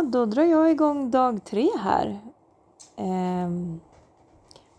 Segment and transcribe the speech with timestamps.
[0.00, 2.20] Ja, då drar jag igång dag tre här.
[2.96, 3.80] Um,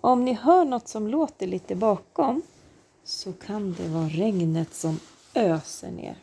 [0.02, 2.42] om ni hör något som låter lite bakom
[3.04, 5.00] så kan det vara regnet som
[5.36, 6.16] öser ner.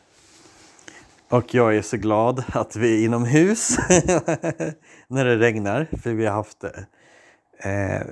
[1.29, 3.77] Och jag är så glad att vi är inomhus
[5.09, 5.89] när det regnar.
[6.03, 8.07] För vi har haft eh,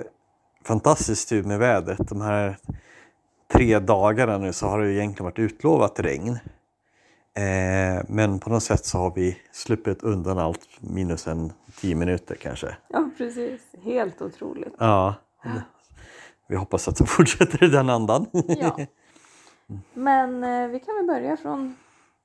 [0.63, 2.09] fantastiskt tur med vädret.
[2.09, 2.57] De här
[3.53, 6.39] tre dagarna nu så har det egentligen varit utlovat regn.
[7.37, 12.35] Eh, men på något sätt så har vi sluppit undan allt minus en tio minuter
[12.35, 12.77] kanske.
[12.87, 13.61] Ja, precis.
[13.83, 14.73] Helt otroligt.
[14.77, 15.15] Ja.
[16.47, 18.25] Vi hoppas att det fortsätter i den andan.
[18.47, 18.77] Ja.
[19.93, 21.75] Men eh, vi kan väl börja från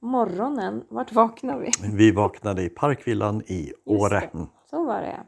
[0.01, 0.85] morgonen.
[0.89, 1.71] Vart vaknar vi?
[1.97, 4.31] Vi vaknade i Parkvillan i Åre.
[4.71, 5.21] Så var det.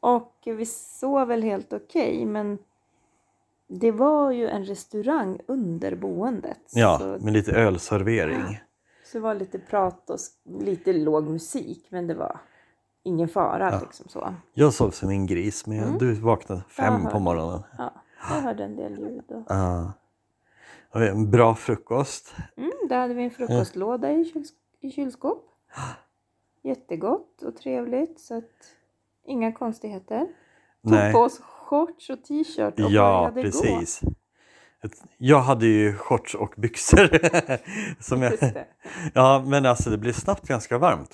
[0.00, 2.58] Och vi sov väl helt okej, men
[3.68, 6.58] det var ju en restaurang under boendet.
[6.72, 8.60] Ja, Så, med lite ölservering.
[9.04, 10.18] så det var lite prat och
[10.60, 12.40] lite låg musik, men det var
[13.02, 14.34] ingen fara liksom så.
[14.54, 17.62] Jag sov som en gris men du vaknade fem på morgonen.
[17.78, 17.92] Ja,
[18.30, 19.24] jag hörde en del ljud.
[19.32, 19.42] Och...
[19.48, 19.92] Ja.
[20.92, 22.34] En bra frukost.
[22.56, 25.50] Mm, där hade vi en frukostlåda i, kyls- i kylskåp.
[26.62, 28.50] Jättegott och trevligt, så att
[29.24, 30.18] inga konstigheter.
[30.82, 31.12] Tog Nej.
[31.12, 34.00] på oss shorts och t-shirt och Ja, precis.
[34.84, 37.08] Ett- Jag hade ju shorts och byxor.
[38.02, 38.26] som gå.
[38.26, 38.32] jag...
[39.14, 41.10] Ja, men alltså det blev snabbt ganska varmt.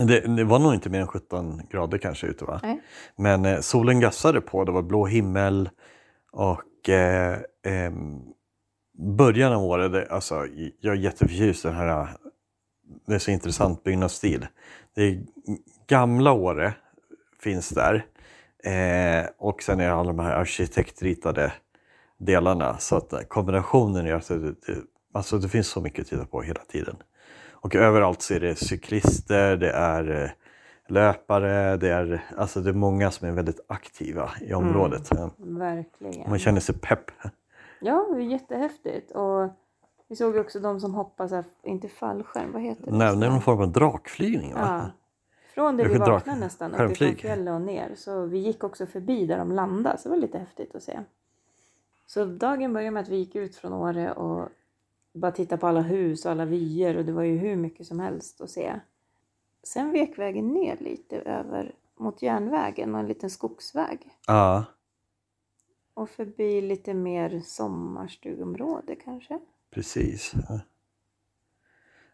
[0.00, 2.60] Det, det var nog inte mer än 17 grader kanske ute va?
[2.62, 2.80] Nej.
[3.16, 5.70] Men eh, solen gassade på, det var blå himmel
[6.32, 8.20] och eh, ehm,
[9.16, 10.46] början av året, det, alltså,
[10.80, 12.08] jag är jätteförtjust i den här,
[13.06, 14.46] det är så intressant byggnadsstil.
[14.94, 15.22] Det är
[15.86, 16.74] gamla Åre
[17.42, 18.06] finns där
[18.64, 21.52] eh, och sen är det alla de här arkitektritade
[22.18, 24.54] delarna så att eh, kombinationen är att det,
[25.14, 26.96] alltså det finns så mycket att titta på hela tiden.
[27.50, 30.30] Och överallt så är det cyklister, det är eh,
[30.88, 35.08] löpare, det är, alltså det är många som är väldigt aktiva i området.
[35.10, 35.30] Ja.
[35.36, 36.30] Verkligen.
[36.30, 37.10] Man känner sig pepp.
[37.80, 39.10] Ja, det är jättehäftigt.
[39.10, 39.48] Och
[40.08, 42.96] vi såg också de som hoppar så här, inte fallskärm, vad heter det?
[42.96, 44.52] Nej, det är någon form av drakflygning?
[44.56, 44.90] Ja.
[45.58, 47.94] Från det vi vaknade nästan uppifrån fjället och ner.
[47.96, 51.00] Så vi gick också förbi där de landade, så det var lite häftigt att se.
[52.06, 54.48] Så dagen började med att vi gick ut från Åre och
[55.12, 58.00] bara tittade på alla hus och alla vyer och det var ju hur mycket som
[58.00, 58.80] helst att se.
[59.62, 64.10] Sen vek vägen ner lite över mot järnvägen och en liten skogsväg.
[64.26, 64.64] Ja,
[65.94, 69.38] Och förbi lite mer sommarstugområde kanske.
[69.70, 70.32] precis.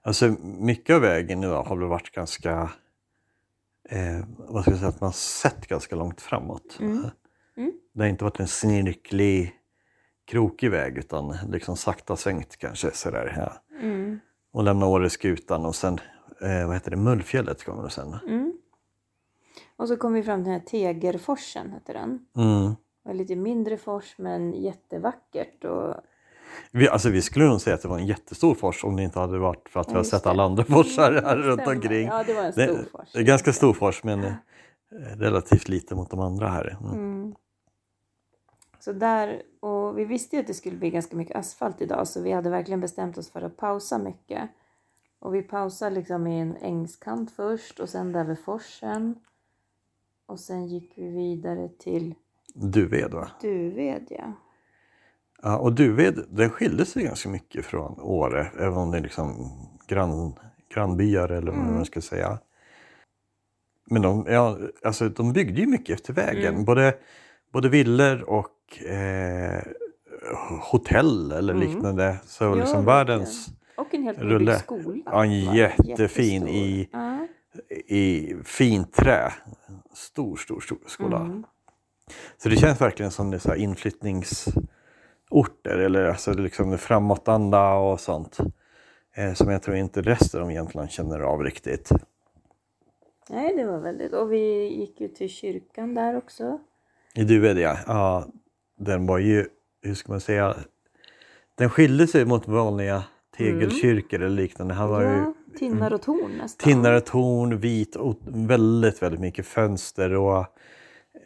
[0.02, 2.70] Alltså mycket av vägen idag har väl varit ganska,
[3.88, 4.20] eh,
[4.60, 6.76] ska jag säga, att man har sett ganska långt framåt.
[6.80, 7.10] Mm.
[7.56, 7.72] Mm.
[7.92, 9.54] Det har inte varit en snirklig,
[10.24, 13.34] krokig väg utan liksom sakta svängt kanske sådär.
[13.36, 13.78] Ja.
[13.80, 14.20] Mm.
[14.52, 15.98] Och lämna Åreskutan och sen,
[16.40, 18.16] eh, vad heter det, Mullfjället kommer det sen.
[18.28, 18.52] Mm.
[19.76, 22.26] Och så kom vi fram till den här Tegerforsen, hette den.
[22.36, 22.68] Mm.
[22.68, 25.64] Det var lite mindre fors men jättevackert.
[25.64, 25.94] Och...
[26.70, 29.18] Vi, alltså vi skulle nog säga att det var en jättestor fors om det inte
[29.20, 30.30] hade varit för att vi Ja, har just sett det.
[30.30, 32.06] alla andra forsar här Mm, runt omkring.
[32.06, 33.12] Ja, det var en Det, stor fors.
[33.12, 34.32] det är ganska stor fors men eh,
[35.16, 36.76] relativt lite mot de andra här.
[36.80, 36.92] Mm.
[36.92, 37.34] Mm.
[38.78, 42.22] Så där, och vi visste ju att det skulle bli ganska mycket asfalt idag så
[42.22, 44.50] vi hade verkligen bestämt oss för att pausa mycket.
[45.20, 49.14] Och vi pausade liksom i en ängskant först och sen där vid forsen.
[50.26, 52.14] Och sen gick vi vidare till
[52.54, 53.30] Duved va?
[53.40, 54.32] Duved ja.
[55.46, 59.50] Ja, och Duved den skilde sig ganska mycket från Åre även om det är liksom
[59.88, 60.34] grann,
[60.74, 61.74] grannbyar eller vad Mm.
[61.74, 62.38] man ska säga.
[63.90, 66.52] Men de, ja, alltså, de byggde ju mycket efter vägen.
[66.54, 66.64] Mm.
[66.64, 66.94] Både,
[67.52, 69.62] både villor och eh,
[70.60, 71.68] hotell eller Mm.
[71.68, 72.16] liknande.
[72.26, 74.58] Så Ja, liksom världens Och en helt Rulle.
[74.58, 75.02] skola.
[75.06, 76.48] Ja, en jättefin Jättestor.
[76.48, 77.26] i- Ja.
[77.96, 79.32] i fint trä.
[79.94, 81.20] Stor, stor, stor skola.
[81.20, 81.44] Mm.
[82.42, 83.56] Så det känns verkligen som det är så här
[85.34, 88.38] inflyttningsorter eller alltså liksom framåtanda och sånt.
[89.16, 91.90] Eh, som jag tror inte resten av Jämtland känner av riktigt.
[93.30, 94.12] Nej, det var väldigt...
[94.12, 96.58] Och vi gick ju till kyrkan där också.
[97.14, 97.76] I Duved ja.
[97.86, 98.26] ja,
[98.78, 99.46] den var ju,
[99.82, 100.54] hur ska man säga,
[101.58, 103.04] den skilde sig mot vanliga
[103.36, 104.74] tegelkyrkor eller liknande.
[104.74, 106.64] Här var ju Ja, tinnar och torn nästan.
[106.64, 110.38] tinnar och torn, vit och väldigt, väldigt mycket fönster och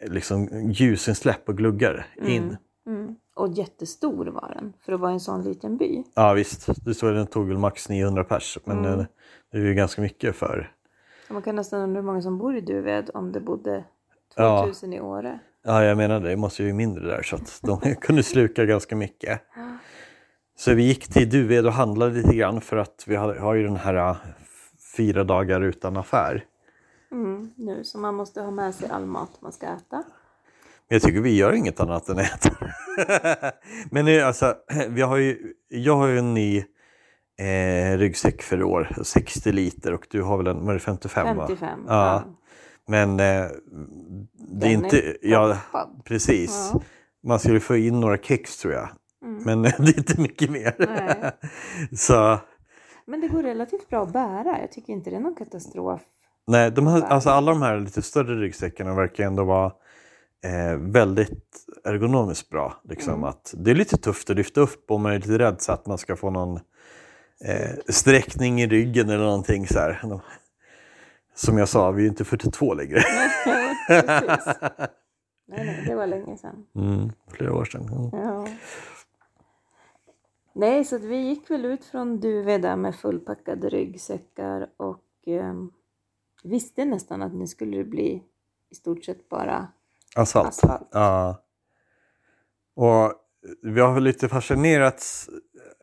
[0.01, 2.57] eh, liksom ljusinsläpp och gluggar in.
[2.87, 3.15] Mm.
[3.39, 6.03] Och jättestor var den för att vara en sån liten by.
[6.15, 6.61] Ja visst,
[6.95, 8.97] står att den tog väl max 900 pers men Mm.
[9.51, 10.71] det, är ju ganska mycket för
[11.29, 13.83] man kan nästan undra hur många som bor i Duved om det bodde
[14.35, 14.61] Ja.
[14.61, 15.39] 2000 i Åre.
[15.63, 16.29] Ja, jag menar det.
[16.29, 19.41] Det måste ju mindre där så att de kunde sluka ganska mycket.
[20.57, 23.63] Så vi gick till Duved och handlade lite grann för att vi har, har ju
[23.63, 24.17] den här äh,
[24.97, 26.45] fyra dagar utan affär.
[27.11, 30.03] Mm, nu så man måste ha med sig all mat man ska äta.
[30.91, 32.49] Jag tycker vi gör inget annat än äta.
[33.91, 34.55] Men är alltså,
[34.89, 36.57] vi har ju, jag har ju en ny
[37.39, 41.37] eh, ryggsäck för i år, 60 liter och du har väl en, var det 55?
[41.37, 41.47] va?
[41.47, 41.79] 55.
[41.87, 42.23] Ja.
[42.87, 43.49] Men eh, det är
[44.59, 46.01] Den inte, ja proppad.
[46.05, 46.69] precis.
[46.73, 46.81] Ja.
[47.23, 48.89] Man skulle få in några kex tror jag.
[49.23, 49.43] Mm.
[49.45, 50.75] Men det är inte mycket mer.
[51.95, 52.37] Så
[53.05, 54.59] Men det går relativt bra att bära.
[54.61, 56.01] Jag tycker inte det är någon katastrof.
[56.47, 59.71] nej, de här, alltså alla de här lite större ryggsäckarna verkar ändå vara
[60.43, 62.81] eh, väldigt ergonomiskt bra.
[62.83, 63.13] Liksom.
[63.13, 63.23] Mm.
[63.23, 65.85] Att det är lite tufft att lyfta upp om man är lite rädd så att
[65.85, 66.55] man ska få någon
[67.45, 70.21] eh, sträckning i ryggen eller någonting så här.
[71.35, 72.99] Som jag sa, vi är ju inte 42 längre.
[75.51, 76.65] Nej, nej, det var länge sedan.
[76.75, 77.83] Mm, flera år sedan.
[77.83, 78.09] Mm.
[78.25, 78.47] Ja.
[80.53, 85.53] Nej, så vi gick väl ut från Duve där med fullpackade ryggsäckar och eh,
[86.43, 88.23] visste nästan att nu skulle det bli
[88.69, 89.67] i stort sett bara
[90.15, 90.47] Asfalt.
[90.47, 90.89] asfalt.
[90.91, 91.41] Ja.
[92.75, 93.13] Och
[93.63, 95.29] vi har lite fascinerats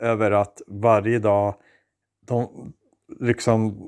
[0.00, 1.55] över att varje dag,
[2.26, 2.73] de,
[3.20, 3.78] liksom,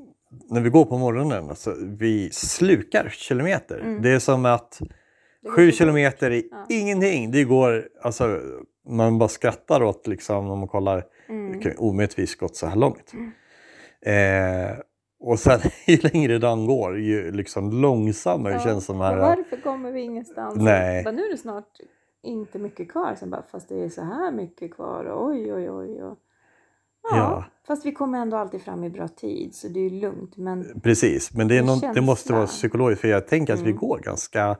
[0.49, 3.79] när vi går på morgonen, alltså, vi slukar kilometer.
[3.79, 4.01] Mm.
[4.01, 4.79] Det är som att
[5.55, 6.65] sju kilometer är Ja.
[6.69, 7.31] ingenting.
[7.31, 8.39] Det går, alltså,
[8.89, 11.51] man bara skrattar åt liksom, om man kollar, Mm.
[11.51, 13.13] det kan omöjligtvis gått så här långt.
[14.05, 14.77] Eh,
[15.19, 19.17] och sen ju längre dagen går, ju liksom långsammare Ja, känns de här...
[19.17, 20.55] Varför kommer vi ingenstans?
[20.57, 21.03] Nej.
[21.03, 21.69] Bara, nu är det snart
[22.23, 23.15] inte mycket kvar.
[23.19, 25.11] Sen bara, fast det är så här mycket kvar.
[25.17, 26.03] Oj, oj, oj.
[26.03, 26.17] Och...
[27.03, 27.45] Ja, Ja.
[27.67, 30.37] fast vi kommer ändå alltid fram i bra tid så det är ju lugnt.
[30.37, 33.63] Men Precis, men det, är någon, det måste vara psykologiskt för jag tänker att vi
[33.69, 33.77] Mm.
[33.77, 34.57] går ganska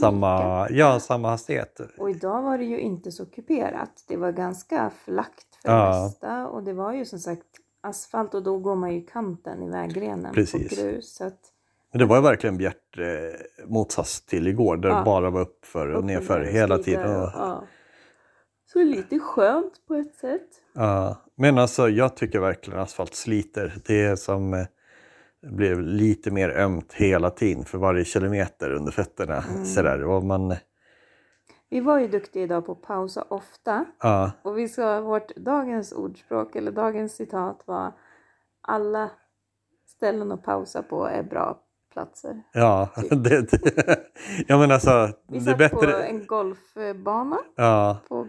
[0.00, 1.80] samma, ja, samma hastighet.
[1.98, 4.04] Och idag var det ju inte så kuperat.
[4.08, 5.94] Det var ganska flackt för Ja.
[5.96, 6.48] det mesta.
[6.48, 7.46] Och det var ju som sagt
[7.82, 10.76] asfalt och då går man ju i kanten i vägrenen Precis.
[10.76, 11.14] på grus.
[11.14, 11.38] Så att,
[11.92, 14.98] Men det var ju verkligen bjärt eh, motsats till igår där Ja.
[14.98, 17.16] det bara var uppför och nerför ner, hela tiden.
[17.22, 17.64] och- Ja.
[18.72, 20.48] Så lite skönt på ett sätt.
[20.72, 21.16] ja.
[21.36, 23.74] Men alltså jag tycker verkligen asfalt sliter.
[23.86, 24.66] Det är som eh,
[25.42, 29.44] blev lite mer ömt hela tiden för varje kilometer under fötterna.
[29.50, 29.64] Mm.
[29.64, 30.04] Sådär.
[30.04, 30.54] Och man,
[31.72, 33.84] Vi var ju duktiga idag på att pausa ofta.
[34.00, 37.92] ja, Och vi sa vårt dagens ordspråk eller dagens citat var
[38.60, 39.10] alla
[39.86, 41.58] ställen att pausa på är bra
[41.92, 42.42] platser.
[42.52, 44.04] ja, det, det,
[44.48, 45.92] ja men alltså Vi det satt bättre.
[45.92, 48.28] på en golfbana Ja, på,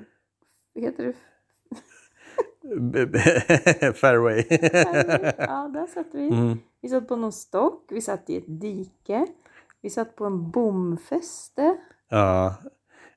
[0.76, 1.14] heter det?
[3.94, 4.46] fairway.
[5.38, 6.28] Ja, där satt vi.
[6.28, 6.58] Mm.
[6.82, 9.28] Vi satt på någon stock, vi satt i ett dike,
[9.82, 11.78] vi satt på en bomfäste.
[12.10, 12.56] Ja.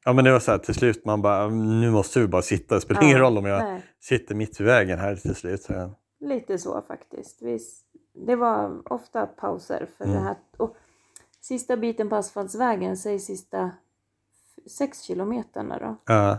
[0.07, 2.75] Ja, men det var så här till slut man bara, nu måste vi bara sitta.
[2.75, 3.83] Det spelar Ja, ingen roll om jag nej.
[4.01, 5.63] sitter mitt i vägen här till slut.
[5.63, 7.43] Så, Lite så faktiskt.
[7.43, 7.59] Vi,
[8.27, 10.17] det var ofta pauser för Mm.
[10.17, 10.37] det här.
[10.57, 10.77] Och
[11.41, 13.71] sista biten på asfaltsvägen, säg sista
[14.71, 15.97] sex kilometerna då.
[16.15, 16.39] ja.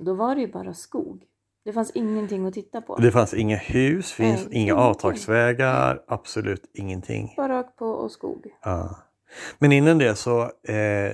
[0.00, 1.22] Då var det ju bara skog.
[1.64, 2.96] Det fanns ingenting att titta på.
[2.96, 4.84] Det fanns inga hus, finns Nej, inga ingenting.
[4.84, 7.34] avtagsvägar, absolut ingenting.
[7.36, 8.46] Bara rakt på och skog.
[8.62, 8.96] Ja.
[9.58, 11.12] Men innan det så, eh,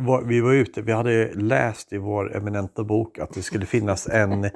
[0.00, 4.08] var, vi var ute, vi hade läst i vår eminenta bok att det skulle finnas
[4.08, 4.50] en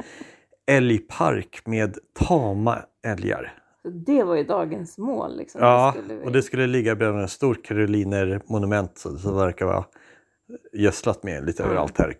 [0.66, 1.98] älgpark med
[2.28, 3.58] tama älgar.
[4.06, 5.36] Det var ju dagens mål.
[5.36, 5.60] Liksom.
[5.60, 9.84] Ja, Det vi- och det skulle ligga bredvid en stor karolinermonument det verkar vara
[10.72, 11.70] gödslat med lite Mm.
[11.70, 12.16] överallt här.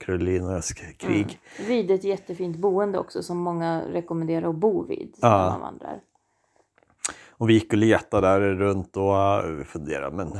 [0.00, 1.40] Karolinernas krig.
[1.58, 1.68] Mm.
[1.68, 5.14] Vid ett jättefint boende också som många rekommenderar att bo vid.
[5.20, 5.70] Ja.
[7.30, 10.38] Och vi gick och letade där runt och uh, funderade men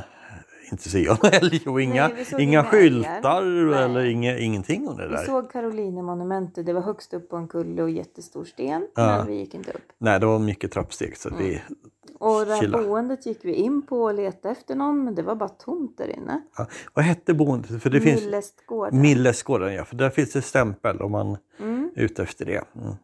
[0.72, 3.82] inte jag någon älg och inga, vi såg inga inga skyltar älgar.
[3.82, 4.12] eller Nej.
[4.12, 5.24] inga, ingenting om det Vi där.
[5.24, 6.66] såg Karolinemonumentet.
[6.66, 8.88] Det var högst upp på en kulle och jättestor sten.
[8.94, 9.16] Ja.
[9.18, 9.92] Men vi gick inte upp.
[9.98, 11.78] Nej, det var mycket trappsteg så vi Mm.
[12.18, 12.84] Och det här chillade.
[12.84, 15.04] boendet gick vi in på och letade efter någon.
[15.04, 16.40] Men det var bara tomt där inne.
[16.58, 16.66] Ja.
[16.94, 17.82] Vad hette boendet?
[17.82, 19.00] För det finns Millestgården.
[19.00, 19.84] Millesgården, ja.
[19.84, 21.90] För där finns det stämpel om man Mm.
[21.96, 22.64] är ute efter det.
[22.76, 22.94] Mm.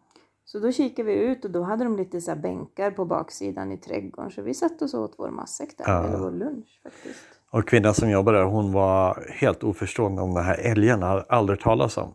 [0.45, 3.73] Så då kikade vi ut och då hade de lite så här bänkar på baksidan
[3.73, 4.31] i trädgården.
[4.31, 5.85] Så vi satt oss åt vår matsäck där.
[5.89, 6.05] Ja.
[6.05, 7.25] Eller vår lunch faktiskt.
[7.51, 11.07] Och kvinnan som jobbar där, hon var helt oförstående om de här älgarna.
[11.07, 12.15] Hade aldrig talas om.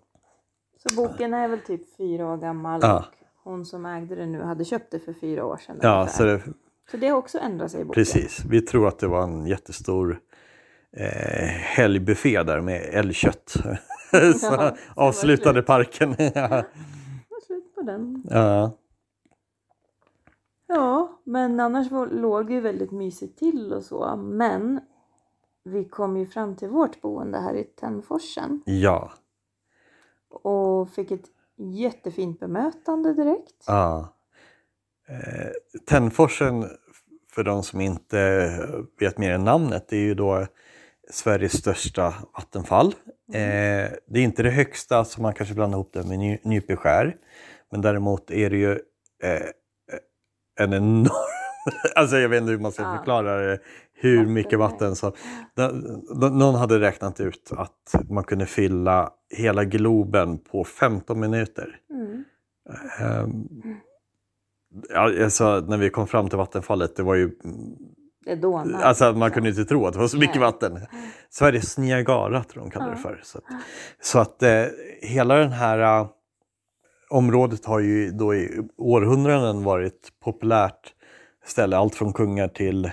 [0.78, 2.80] Så boken är väl typ fyra år gammal.
[2.84, 3.06] Ja.
[3.44, 5.78] Och hon som ägde det nu hade köpt det för fyra år sedan.
[5.82, 6.18] Ja, ungefär.
[6.18, 6.42] så det,
[6.92, 7.94] så det har också ändrat sig i boken.
[7.94, 8.46] precis.
[8.46, 10.20] Vi tror att det var en jättestor
[10.98, 13.50] eh, helgbuffé där med älgkött.
[14.40, 15.66] så var avslutade slut.
[15.66, 16.16] parken.
[16.18, 16.48] ja.
[17.30, 18.24] Var slut på den.
[18.30, 18.72] ja.
[20.68, 24.16] Ja, men annars låg det ju väldigt mysigt till och så.
[24.16, 24.80] Men
[25.64, 28.62] vi kom ju fram till vårt boende här i Tännforsen.
[28.66, 29.12] ja.
[30.44, 31.26] Och fick ett
[31.58, 33.64] jättefint bemötande direkt.
[33.68, 34.14] Ja.
[35.08, 36.66] Eh, Tännforsen
[37.32, 38.50] för de som inte
[39.00, 40.48] vet mer än namnet, det är ju då
[41.10, 42.88] Sveriges största vattenfall.
[43.34, 47.18] Eh, det är inte det högsta, så man kanske blandar ihop det med Ny- Nypeskär.
[47.72, 48.72] Men däremot är det ju
[49.24, 49.50] eh,
[50.60, 51.33] en enorm...
[51.96, 53.60] alltså jag vet inte hur man ska förklara det.
[53.94, 55.12] Hur mycket vatten som...
[55.56, 55.72] Nå-
[56.16, 61.76] nå- Någon hade räknat ut att man kunde fylla hela Globen på 15 minuter.
[61.90, 62.24] Mm.
[64.90, 67.32] Ja, alltså, när vi kom fram till vattenfallet, det var ju...
[68.26, 68.82] Det dånar.
[68.82, 70.44] Alltså man kunde inte tro att det var så mycket Nej.
[70.44, 70.80] vatten.
[71.30, 73.20] Sveriges Niagara tror de kallar det för.
[73.24, 73.44] Så att,
[74.02, 74.66] så att eh,
[75.02, 76.08] hela den här eh,
[77.10, 80.94] området har ju då i århundraden varit populärt
[81.46, 81.78] ställe.
[81.78, 82.92] Allt från kungar till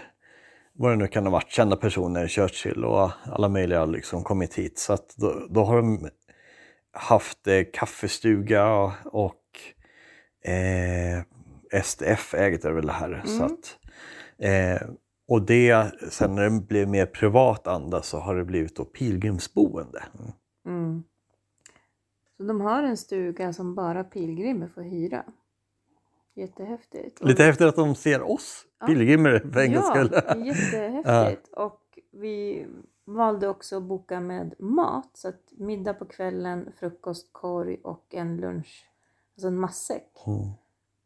[0.73, 4.78] vad det nu kan ha varit, kända personer, Churchill och alla möjliga liksom kommit hit.
[4.78, 6.09] Så att då, då har de
[6.92, 9.42] haft eh, kaffestuga och,
[10.45, 11.23] eh,
[11.83, 13.23] STF ägde väl det här.
[13.26, 13.78] Så att,
[14.38, 14.88] eh,
[15.28, 20.02] och det, sen när det blev mer privat anda så har det blivit då pilgrimsboende.
[20.66, 21.02] Mm.
[22.37, 25.25] Så de har en stuga som bara pilgrimer får hyra.
[26.40, 27.25] Jättehäftigt.
[27.25, 28.87] Lite häftigt att de ser oss Ja.
[28.87, 30.11] pilgrimer för en Ja, skull.
[30.47, 31.49] jättehäftigt.
[31.54, 31.80] Och
[32.12, 32.66] vi
[33.04, 35.11] valde också att boka med mat.
[35.14, 38.87] Så att middag på kvällen, frukost, korg och en lunch.
[39.35, 40.09] Alltså en matsäck.
[40.26, 40.38] Mm.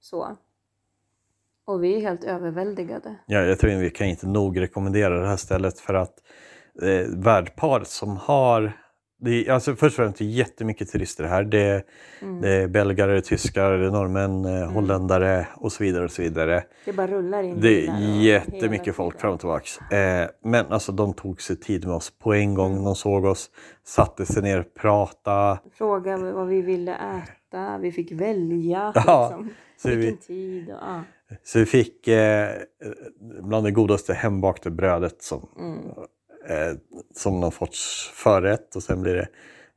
[0.00, 0.36] Så.
[1.64, 3.16] Och vi är helt överväldigade.
[3.26, 6.14] Ja, jag tror vi kan inte nog rekommendera det här stället för att
[6.82, 8.72] eh, värdparet som har
[9.24, 11.44] det är, alltså först och främst det är jättemycket turister här.
[11.44, 11.82] Det är,
[12.22, 12.40] Mm.
[12.40, 16.04] det är belgare, tyskar, norrmän, eh, holländare och så vidare.
[16.04, 16.64] och så vidare.
[16.84, 19.78] Det bara rullar in Det är jättemycket folk fram och tillbaks.
[19.80, 22.72] Eh, men alltså de tog sig tid med oss på en gång.
[22.72, 22.84] Mm.
[22.84, 23.50] De såg oss,
[23.86, 25.58] satte sig ner, prata.
[25.78, 27.78] Fråga vad vi ville äta.
[27.78, 28.92] Vi fick välja.
[28.94, 29.50] Ja, liksom.
[29.82, 30.68] så vi- Vilken tid.
[30.70, 31.02] Och, ja.
[31.44, 32.48] Så vi fick eh,
[33.42, 35.78] bland det godaste hembakade brödet som, Mm.
[36.48, 36.76] Eh,
[37.14, 39.28] som någon sorts förrätt och sen blir det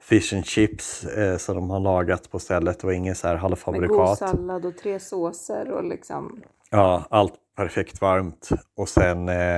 [0.02, 2.80] fish and chips eh, som de har lagat på stället.
[2.80, 4.18] Det var ingen så här Med god halvfabrikat.
[4.18, 6.42] sallad och tre såser och liksom.
[6.70, 8.50] Ja, allt perfekt varmt.
[8.76, 9.56] Och sen eh,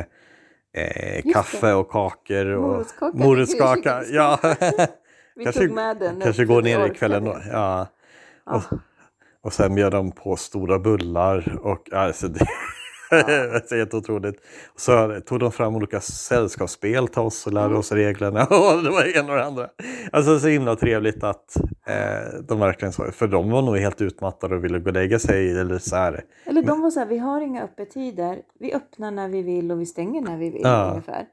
[0.74, 2.46] eh, kaffe och kakor.
[2.46, 4.04] Och Morotskaka.
[4.12, 4.40] Ja.
[5.36, 6.22] Vi kanske, tog med den.
[6.22, 6.94] kanske går ner orkade.
[6.94, 7.38] ikväll ändå.
[7.52, 7.88] Ja.
[8.46, 8.64] Ja.
[9.44, 11.60] Och sen bjöd de på stora bullar.
[11.64, 12.46] Och, alltså, det,
[13.70, 14.42] det är helt otroligt.
[14.76, 17.78] Så tog de fram olika sällskapsspel till oss och lärde Mm.
[17.80, 18.42] oss reglerna.
[18.46, 19.70] Och det var det ena och det andra.
[20.12, 21.56] Alltså så himla trevligt att
[21.88, 23.12] eh, de verkligen så.
[23.12, 25.60] För de var nog helt utmattade och ville gå och lägga sig.
[25.60, 26.24] Eller så här.
[26.46, 28.42] Eller de var så här, vi har inga öppettider.
[28.60, 30.90] Vi öppnar när vi vill och vi stänger när vi vill Ja.
[30.90, 31.26] ungefär.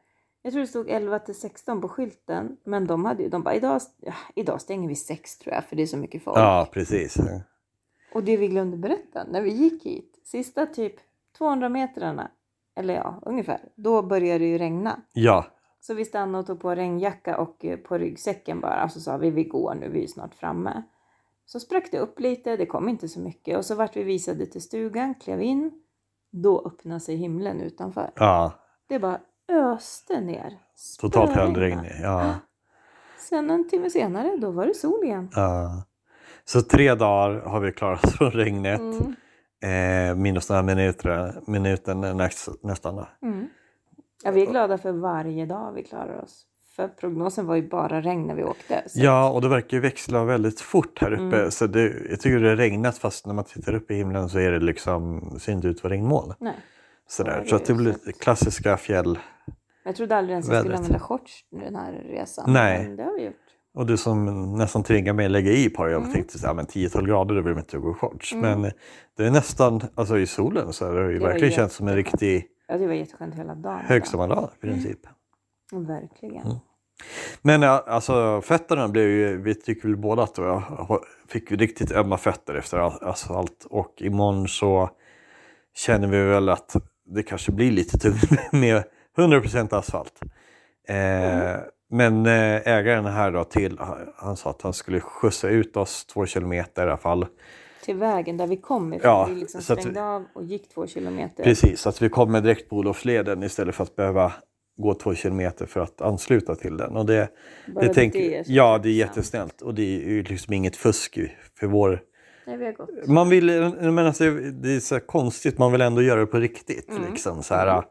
[0.43, 2.57] Jag tror det stod 11 till 16 på skylten.
[2.65, 5.77] Men de hade ju, de bara, idag, ja, idag stänger vi 6 tror jag för
[5.77, 6.39] det är så mycket folk.
[6.39, 7.17] Ja, precis.
[8.15, 10.95] Och det vi glömde berätta, när vi gick hit, sista typ
[11.39, 12.31] 200 metrarna,
[12.77, 15.01] eller ja, ungefär, då började det ju regna.
[15.13, 15.45] Ja,
[15.81, 18.85] Så vi stannade och tog på regnjacka och eh, på ryggsäcken bara.
[18.85, 20.83] Och så sa vi, vi går nu, vi är snart framme.
[21.47, 23.57] Så sprack det upp lite, det kom inte så mycket.
[23.59, 25.73] Och så vart vi visade till stugan, klev in.
[26.33, 28.11] Då öppnade sig himlen utanför.
[28.17, 28.53] ja.
[28.89, 30.59] Det bara öste ner.
[31.01, 31.81] Totalt hällregn.
[32.03, 32.35] Ja.
[33.19, 35.29] Sen en timme senare, då var det sol igen.
[35.35, 35.85] Ja.
[36.45, 38.81] Så tre dagar har vi klarat oss från regnet.
[38.81, 39.15] Mm.
[39.63, 42.97] Eh, minus några minuter, minuten näst, nästan.
[42.97, 43.09] då.
[43.23, 43.49] Mm.
[44.25, 46.43] Ja, vi är glada för varje dag vi klarar oss.
[46.77, 48.83] För prognosen var ju bara regn när vi åkte.
[48.87, 51.37] Så Ja, och det verkar ju växla väldigt fort här uppe.
[51.39, 51.51] Mm.
[51.51, 54.39] Så det, jag tycker det har regnat fast när man tittar upp i himlen så
[54.39, 56.35] är det liksom, ser inte ut vara regnmoln.
[56.41, 56.55] Nej.
[57.09, 57.41] Sådär.
[57.43, 59.19] det Så att det blir så att- klassiska fjäll.
[59.85, 62.53] Jag trodde aldrig ens jag skulle använda shorts den här resan.
[62.53, 62.83] Nej.
[62.83, 63.35] Men det har vi gjort.
[63.77, 65.89] Och du som nästan tvingar mig att lägga i par.
[65.89, 66.13] Jag Mm.
[66.13, 68.33] tänkte så här, men 10-12 grader då vill man inte gå i shorts.
[68.33, 68.61] Mm.
[68.61, 68.73] Men
[69.17, 71.95] det är nästan, alltså i solen så har det ju Det verkligen känts som en
[71.97, 73.81] riktig Ja, det var jätteskönt hela dagen.
[73.85, 74.99] högsommardag i princip.
[75.73, 75.87] Mm.
[75.87, 76.43] Verkligen.
[76.47, 76.57] Mm.
[77.43, 80.63] Men alltså fötterna blev ju, vi tycker väl båda att jag
[81.29, 84.91] fick riktigt ömma fötter efter asfalt och imorgon så
[85.75, 88.85] känner vi väl att det kanske blir lite tungt med
[89.17, 90.21] 100% asfalt.
[90.89, 91.57] Eh,
[91.91, 93.79] Men eh, ägaren här då till,
[94.17, 97.27] han sa att han skulle skjutsa ut oss två kilometer i alla fall.
[97.85, 99.11] Till vägen där vi kom ifrån.
[99.11, 101.45] Ja, vi liksom stängde vi- av och gick två kilometer.
[101.45, 104.33] Precis, så att vi kommer direkt på Olofsleden istället för att behöva
[104.77, 106.97] gå två kilometer för att ansluta till den.
[106.97, 107.29] Och det,
[107.75, 110.77] Bara det tänker, det är ja, det är jättesnällt och det är ju liksom inget
[110.77, 111.19] fusk
[111.59, 112.01] för vår...
[112.47, 113.07] Nej, vi har gått.
[113.07, 113.47] Man vill,
[113.81, 116.91] men alltså, det är så konstigt, man vill ändå göra det på riktigt.
[116.91, 117.11] Mm.
[117.11, 117.83] Liksom, så här,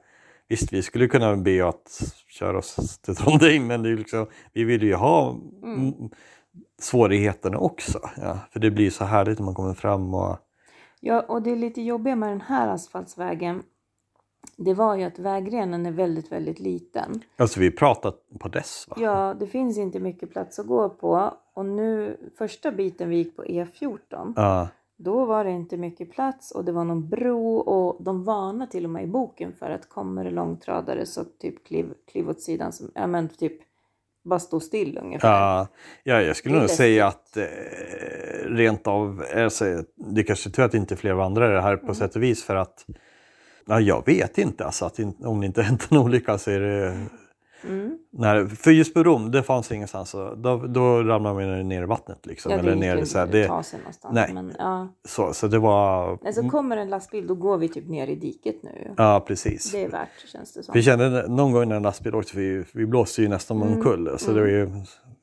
[0.47, 4.63] Visst, vi skulle kunna be att köra oss till Trondheim, men det är liksom, vi
[4.63, 5.93] vill ju ha Mm.
[6.81, 7.99] svårigheterna också.
[8.21, 10.37] Ja, för det blir så härligt när man kommer fram och...
[10.99, 13.63] Ja, och det är lite jobbigt med den här asfaltsvägen.
[14.57, 17.21] det var ju att vägrenen är väldigt, väldigt liten.
[17.37, 18.97] Alltså vi pratat på dess va?
[18.99, 21.33] Ja, det finns inte mycket plats att gå på.
[21.53, 26.51] Och nu, första biten vi gick på E14, Ja, då var det inte mycket plats
[26.51, 29.89] och det var någon bro och de varnar till och med i boken för att
[29.89, 33.53] kommer det långtradare så typ kliv, kliv åt sidan, som, ja men typ
[34.23, 35.29] bara stå still ungefär.
[35.29, 35.67] ja,
[36.03, 37.21] ja jag skulle är nog säga läskigt.
[37.21, 41.73] att eh, rent av, alltså, det är kanske tur att inte är fler vandrare här
[41.73, 41.87] Mm.
[41.87, 42.85] på sätt och vis för att
[43.67, 47.05] Ja, jag vet inte alltså att om det inte hänt en olycka så är det...
[47.69, 47.97] Mm.
[48.11, 50.11] När, för just på Rom, det fanns ingenstans.
[50.11, 52.51] Då, då ramlar man ner i vattnet liksom.
[52.51, 54.13] Ja, det eller ner, så, här, det, ta sig någonstans.
[54.15, 54.33] nej.
[54.33, 54.87] Men, ja.
[55.07, 56.17] så, så det var...
[56.25, 58.93] Alltså kommer en lastbil då går vi typ ner i diket nu.
[58.97, 59.71] Ja, precis.
[59.71, 60.73] Det är värt känns det som.
[60.73, 63.73] Vi kände någon gång när en lastbil åkte, vi, vi blåste ju nästan Mm.
[63.73, 64.19] omkull.
[64.19, 64.69] Så det var ju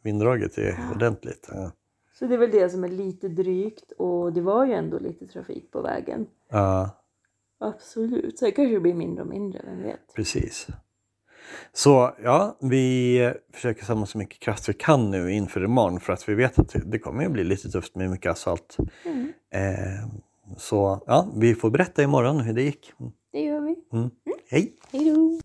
[0.03, 1.49] vinddraget är ordentligt.
[1.53, 1.71] Ja.
[2.19, 5.27] Så det är väl det som är lite drygt och det var ju ändå lite
[5.27, 6.27] trafik på vägen.
[6.51, 6.91] Ja,
[7.61, 8.39] Absolut.
[8.39, 10.15] Sen kanske det blir mindre och mindre, vem vet?
[10.15, 10.67] precis.
[11.73, 16.29] Så ja, vi försöker samla så mycket kraft vi kan nu inför imorgon för att
[16.29, 18.77] vi vet att det kommer ju bli lite tufft med mycket asfalt.
[19.05, 19.33] Mm.
[19.55, 20.09] Eh,
[20.57, 22.93] så ja, vi får berätta imorgon hur det gick.
[23.33, 23.77] Det gör vi.
[23.99, 24.11] Mm.
[24.51, 24.73] Hej!
[24.93, 25.41] Hej då!